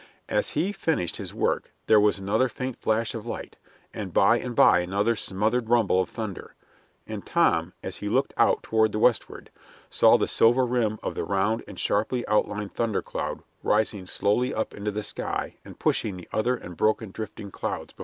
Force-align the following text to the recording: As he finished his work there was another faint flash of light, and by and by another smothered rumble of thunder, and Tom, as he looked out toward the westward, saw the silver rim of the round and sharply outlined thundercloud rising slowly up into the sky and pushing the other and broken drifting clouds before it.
As 0.27 0.49
he 0.49 0.71
finished 0.71 1.17
his 1.17 1.31
work 1.31 1.71
there 1.85 1.99
was 1.99 2.17
another 2.17 2.49
faint 2.49 2.81
flash 2.81 3.13
of 3.13 3.27
light, 3.27 3.57
and 3.93 4.11
by 4.11 4.39
and 4.39 4.55
by 4.55 4.79
another 4.79 5.15
smothered 5.15 5.69
rumble 5.69 6.01
of 6.01 6.09
thunder, 6.09 6.55
and 7.05 7.23
Tom, 7.23 7.73
as 7.83 7.97
he 7.97 8.09
looked 8.09 8.33
out 8.35 8.63
toward 8.63 8.93
the 8.93 8.97
westward, 8.97 9.51
saw 9.91 10.17
the 10.17 10.27
silver 10.27 10.65
rim 10.65 10.97
of 11.03 11.13
the 11.13 11.23
round 11.23 11.63
and 11.67 11.79
sharply 11.79 12.27
outlined 12.27 12.73
thundercloud 12.73 13.43
rising 13.61 14.07
slowly 14.07 14.51
up 14.55 14.73
into 14.73 14.89
the 14.89 15.03
sky 15.03 15.57
and 15.63 15.77
pushing 15.77 16.17
the 16.17 16.27
other 16.33 16.55
and 16.55 16.77
broken 16.77 17.11
drifting 17.11 17.51
clouds 17.51 17.93
before 17.93 17.97
it. 17.97 17.99